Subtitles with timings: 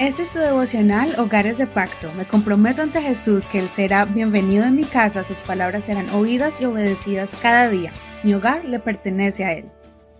[0.00, 2.10] Este es tu devocional Hogares de Pacto.
[2.16, 6.58] Me comprometo ante Jesús que Él será bienvenido en mi casa, sus palabras serán oídas
[6.58, 7.92] y obedecidas cada día.
[8.22, 9.66] Mi hogar le pertenece a Él.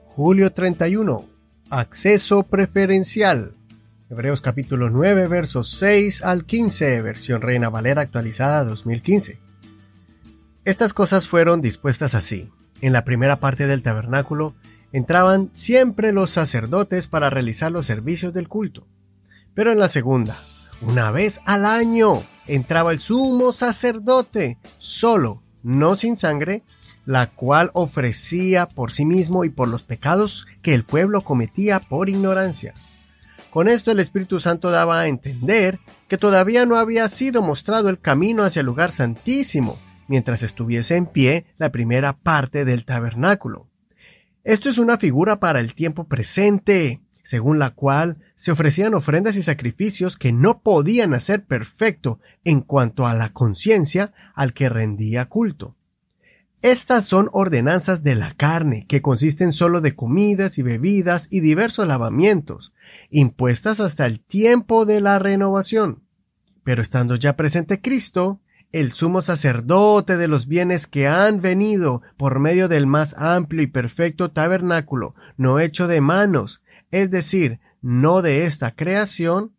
[0.05, 1.25] Julio 31.
[1.71, 3.55] Acceso preferencial.
[4.11, 9.39] Hebreos capítulo 9 versos 6 al 15, versión Reina Valera actualizada 2015.
[10.67, 12.51] Estas cosas fueron dispuestas así.
[12.83, 14.53] En la primera parte del tabernáculo
[14.93, 18.87] entraban siempre los sacerdotes para realizar los servicios del culto
[19.55, 20.37] pero en la segunda,
[20.81, 26.63] una vez al año, entraba el sumo sacerdote, solo, no sin sangre,
[27.05, 32.09] la cual ofrecía por sí mismo y por los pecados que el pueblo cometía por
[32.09, 32.75] ignorancia.
[33.51, 38.01] Con esto el Espíritu Santo daba a entender que todavía no había sido mostrado el
[38.01, 39.77] camino hacia el lugar santísimo,
[40.07, 43.69] mientras estuviese en pie la primera parte del tabernáculo.
[44.45, 49.43] Esto es una figura para el tiempo presente, según la cual se ofrecían ofrendas y
[49.43, 55.77] sacrificios que no podían hacer perfecto en cuanto a la conciencia al que rendía culto.
[56.63, 61.89] Estas son ordenanzas de la carne, que consisten solo de comidas y bebidas y diversos
[61.89, 62.75] lavamientos,
[63.09, 66.03] impuestas hasta el tiempo de la renovación.
[66.63, 68.41] Pero estando ya presente Cristo,
[68.73, 73.67] el sumo sacerdote de los bienes que han venido por medio del más amplio y
[73.67, 76.61] perfecto tabernáculo, no hecho de manos,
[76.91, 79.55] es decir, no de esta creación,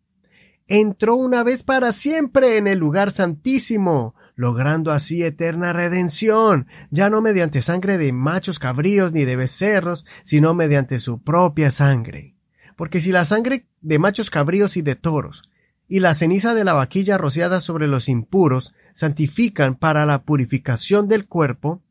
[0.68, 7.20] entró una vez para siempre en el lugar santísimo, logrando así eterna redención, ya no
[7.20, 12.36] mediante sangre de machos cabríos ni de becerros, sino mediante su propia sangre.
[12.76, 15.42] Porque si la sangre de machos cabríos y de toros,
[15.88, 21.26] y la ceniza de la vaquilla rociada sobre los impuros, santifican para la purificación del
[21.26, 21.82] cuerpo,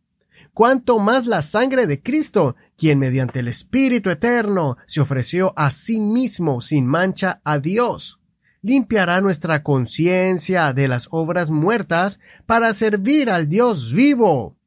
[0.54, 6.00] cuanto más la sangre de Cristo, quien mediante el Espíritu Eterno se ofreció a sí
[6.00, 8.20] mismo sin mancha a Dios,
[8.62, 14.58] limpiará nuestra conciencia de las obras muertas para servir al Dios vivo.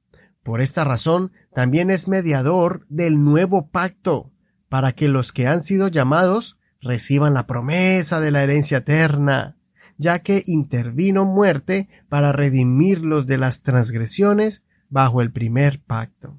[0.42, 4.30] Por esta razón, también es mediador del nuevo pacto,
[4.68, 9.56] para que los que han sido llamados reciban la promesa de la herencia eterna,
[9.96, 14.62] ya que intervino muerte para redimirlos de las transgresiones
[14.94, 16.38] bajo el primer pacto.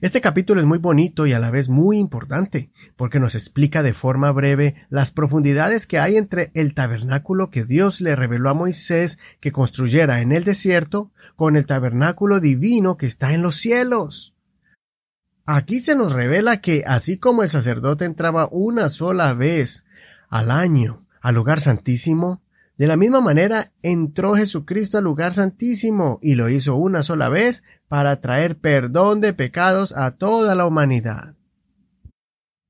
[0.00, 3.92] Este capítulo es muy bonito y a la vez muy importante, porque nos explica de
[3.92, 9.18] forma breve las profundidades que hay entre el tabernáculo que Dios le reveló a Moisés
[9.40, 14.36] que construyera en el desierto con el tabernáculo divino que está en los cielos.
[15.44, 19.84] Aquí se nos revela que así como el sacerdote entraba una sola vez
[20.28, 22.42] al año al lugar santísimo,
[22.78, 27.62] de la misma manera entró Jesucristo al lugar santísimo y lo hizo una sola vez
[27.88, 31.34] para traer perdón de pecados a toda la humanidad.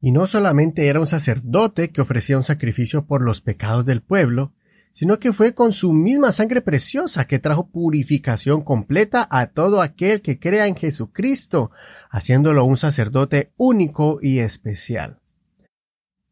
[0.00, 4.52] Y no solamente era un sacerdote que ofrecía un sacrificio por los pecados del pueblo,
[4.92, 10.20] sino que fue con su misma sangre preciosa que trajo purificación completa a todo aquel
[10.20, 11.70] que crea en Jesucristo,
[12.10, 15.20] haciéndolo un sacerdote único y especial.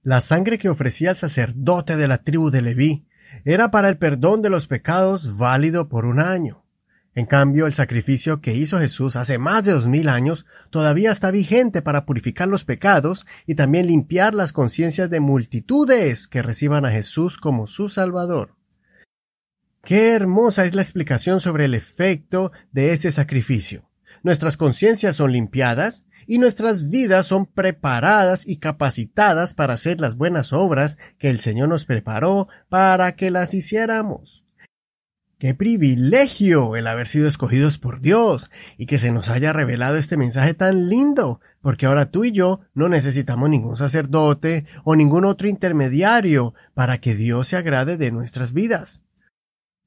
[0.03, 3.07] La sangre que ofrecía el sacerdote de la tribu de Leví
[3.45, 6.65] era para el perdón de los pecados válido por un año.
[7.15, 11.33] En cambio, el sacrificio que hizo Jesús hace más de dos mil años todavía está
[11.33, 16.91] vigente para purificar los pecados y también limpiar las conciencias de multitudes que reciban a
[16.91, 18.55] Jesús como su Salvador.
[19.83, 23.90] Qué hermosa es la explicación sobre el efecto de ese sacrificio.
[24.23, 30.53] Nuestras conciencias son limpiadas y nuestras vidas son preparadas y capacitadas para hacer las buenas
[30.53, 34.45] obras que el Señor nos preparó para que las hiciéramos.
[35.39, 40.19] Qué privilegio el haber sido escogidos por Dios y que se nos haya revelado este
[40.19, 45.49] mensaje tan lindo, porque ahora tú y yo no necesitamos ningún sacerdote o ningún otro
[45.49, 49.03] intermediario para que Dios se agrade de nuestras vidas.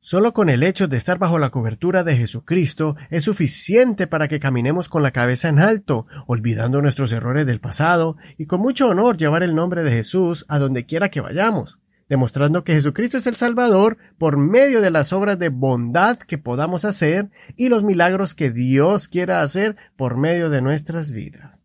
[0.05, 4.41] Solo con el hecho de estar bajo la cobertura de Jesucristo es suficiente para que
[4.41, 9.15] caminemos con la cabeza en alto, olvidando nuestros errores del pasado y con mucho honor
[9.15, 11.79] llevar el nombre de Jesús a donde quiera que vayamos,
[12.09, 16.83] demostrando que Jesucristo es el Salvador por medio de las obras de bondad que podamos
[16.83, 21.63] hacer y los milagros que Dios quiera hacer por medio de nuestras vidas.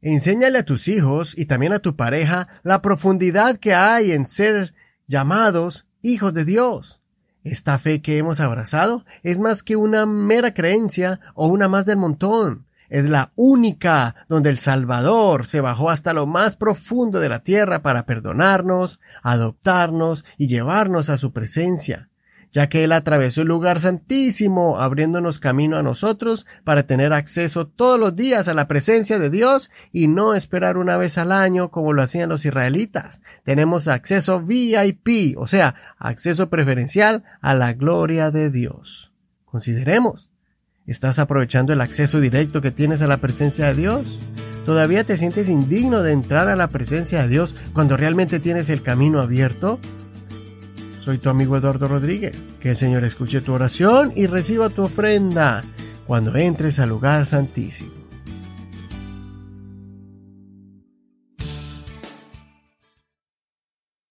[0.00, 4.74] Enséñale a tus hijos y también a tu pareja la profundidad que hay en ser
[5.06, 7.01] llamados hijos de Dios.
[7.44, 11.96] Esta fe que hemos abrazado es más que una mera creencia o una más del
[11.96, 12.66] montón.
[12.88, 17.82] Es la única donde el Salvador se bajó hasta lo más profundo de la tierra
[17.82, 22.10] para perdonarnos, adoptarnos y llevarnos a su presencia,
[22.52, 27.98] ya que Él atravesó el lugar santísimo, abriéndonos camino a nosotros para tener acceso todos
[27.98, 31.94] los días a la presencia de Dios y no esperar una vez al año como
[31.94, 33.22] lo hacían los israelitas.
[33.42, 39.12] Tenemos acceso VIP, o sea, acceso preferencial a la gloria de Dios.
[39.46, 40.30] Consideremos,
[40.86, 44.20] ¿estás aprovechando el acceso directo que tienes a la presencia de Dios?
[44.66, 48.82] ¿Todavía te sientes indigno de entrar a la presencia de Dios cuando realmente tienes el
[48.82, 49.80] camino abierto?
[51.04, 52.40] Soy tu amigo Eduardo Rodríguez.
[52.60, 55.64] Que el Señor escuche tu oración y reciba tu ofrenda
[56.06, 58.01] cuando entres al lugar santísimo.